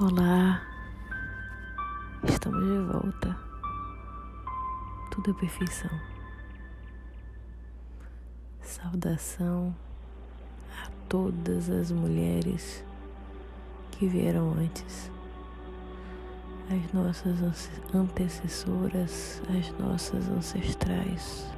[0.00, 0.60] Olá,
[2.28, 3.38] estamos de volta.
[5.12, 5.90] Tudo é perfeição.
[8.60, 9.72] Saudação
[10.82, 12.84] a todas as mulheres
[13.92, 15.12] que vieram antes,
[16.68, 21.48] as nossas antecessoras, as nossas ancestrais.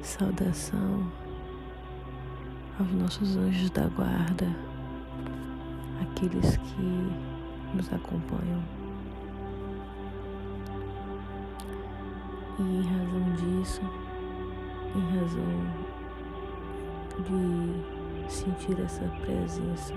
[0.00, 1.12] Saudação
[2.78, 4.46] aos nossos anjos da guarda,
[6.20, 7.12] aqueles que
[7.74, 8.62] nos acompanham.
[12.58, 13.80] E em razão disso,
[14.94, 15.54] em razão
[17.24, 19.94] de sentir essa presença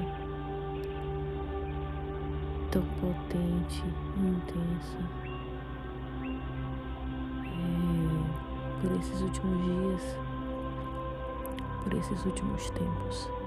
[2.71, 3.83] tão potente
[4.15, 4.99] e intensa,
[7.45, 10.17] é, por esses últimos dias,
[11.83, 13.42] por esses últimos tempos.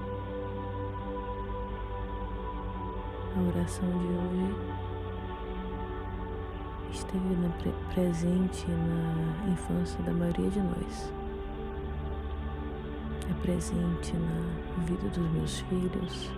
[3.37, 4.55] A oração de hoje
[6.91, 7.49] esteve na,
[7.93, 11.13] presente na infância da maioria de nós.
[13.29, 16.31] É presente na vida dos meus filhos,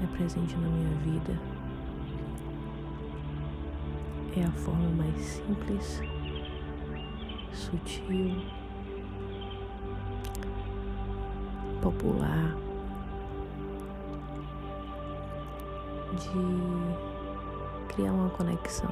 [0.00, 1.40] é presente na minha vida.
[4.36, 6.00] É a forma mais simples,
[7.52, 8.40] sutil,
[11.82, 12.54] popular
[16.14, 18.90] de criar uma conexão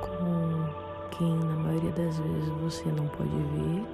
[0.00, 3.86] com quem na maioria das vezes você não pode ver,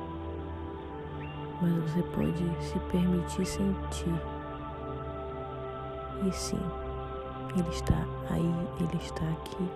[1.61, 4.15] mas você pode se permitir sentir.
[6.27, 6.61] E sim,
[7.57, 9.69] Ele está aí, Ele está aqui,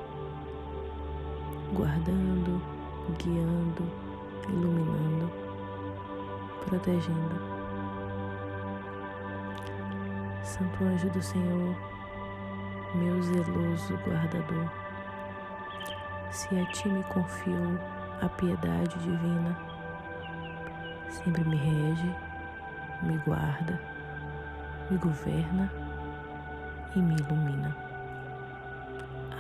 [1.73, 2.61] guardando,
[3.19, 3.83] guiando,
[4.49, 5.31] iluminando,
[6.67, 7.56] protegendo.
[10.47, 11.77] Santo anjo do Senhor,
[12.95, 14.71] meu zeloso guardador,
[16.31, 17.81] se a ti me confio
[18.23, 19.59] a piedade divina,
[21.11, 22.15] sempre me rege,
[23.03, 23.79] me guarda,
[24.89, 25.69] me governa
[26.95, 27.77] e me ilumina.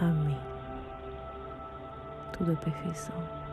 [0.00, 0.40] Amém.
[2.32, 3.45] Tudo é perfeição.